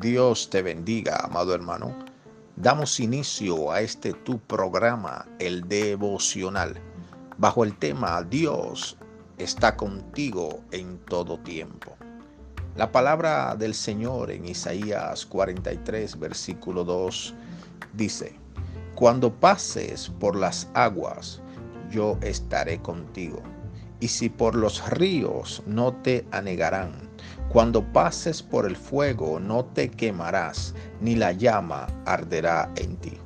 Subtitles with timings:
[0.00, 1.92] Dios te bendiga, amado hermano.
[2.54, 6.80] Damos inicio a este tu programa, el devocional,
[7.36, 8.96] bajo el tema Dios
[9.38, 11.96] está contigo en todo tiempo.
[12.76, 17.34] La palabra del Señor en Isaías 43, versículo 2
[17.94, 18.38] dice,
[18.94, 21.42] Cuando pases por las aguas,
[21.90, 23.42] yo estaré contigo,
[24.00, 27.08] y si por los ríos no te anegarán
[27.48, 33.16] cuando pases por el fuego no te quemarás, ni la llama arderá en ti.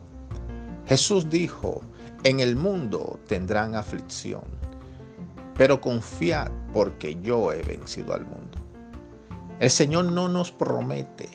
[0.86, 1.80] Jesús dijo,
[2.22, 4.44] en el mundo tendrán aflicción,
[5.56, 8.58] pero confiad porque yo he vencido al mundo.
[9.58, 11.28] El Señor no nos promete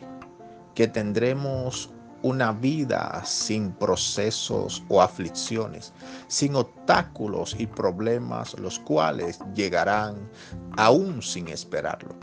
[0.74, 1.90] que tendremos
[2.28, 5.94] una vida sin procesos o aflicciones,
[6.28, 10.30] sin obstáculos y problemas, los cuales llegarán
[10.76, 12.14] aún sin esperarlo.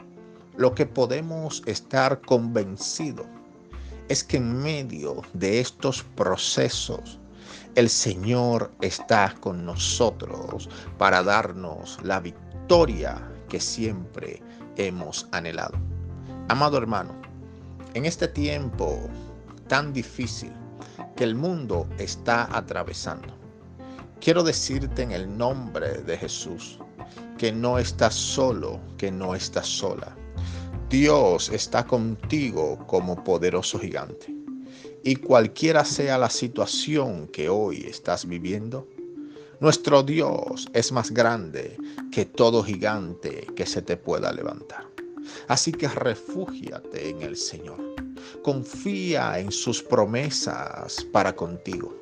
[0.59, 3.27] Lo que podemos estar convencidos
[4.09, 7.19] es que en medio de estos procesos
[7.75, 10.69] el Señor está con nosotros
[10.99, 14.43] para darnos la victoria que siempre
[14.77, 15.79] hemos anhelado.
[16.49, 17.15] Amado hermano,
[17.95, 19.09] en este tiempo
[19.75, 20.53] tan difícil
[21.17, 23.37] que el mundo está atravesando,
[24.21, 26.79] quiero decirte en el nombre de Jesús
[27.39, 30.17] que no estás solo, que no estás sola
[30.89, 34.33] Dios está contigo como poderoso gigante.
[35.03, 38.87] Y cualquiera sea la situación que hoy estás viviendo,
[39.59, 41.77] nuestro Dios es más grande
[42.13, 44.87] que todo gigante que se te pueda levantar.
[45.49, 48.04] Así que refúgiate en el Señor.
[48.43, 51.95] Confía en sus promesas para contigo,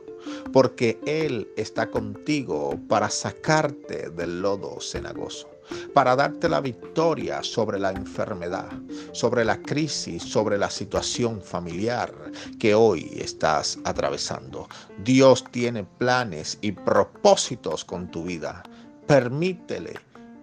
[0.52, 5.52] porque Él está contigo para sacarte del lodo cenagoso
[5.94, 8.70] para darte la victoria sobre la enfermedad,
[9.12, 12.12] sobre la crisis, sobre la situación familiar
[12.58, 14.68] que hoy estás atravesando.
[15.04, 18.62] Dios tiene planes y propósitos con tu vida.
[19.06, 19.94] Permítele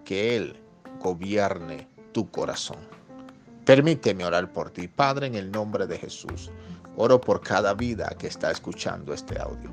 [0.04, 0.56] que Él
[1.00, 2.78] gobierne tu corazón.
[3.64, 6.50] Permíteme orar por ti, Padre, en el nombre de Jesús.
[6.96, 9.70] Oro por cada vida que está escuchando este audio.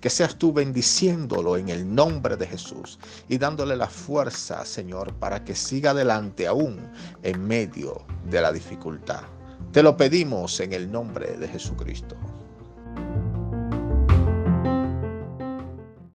[0.00, 5.44] Que seas tú bendiciéndolo en el nombre de Jesús y dándole la fuerza, Señor, para
[5.44, 6.90] que siga adelante aún
[7.22, 9.22] en medio de la dificultad.
[9.72, 12.16] Te lo pedimos en el nombre de Jesucristo.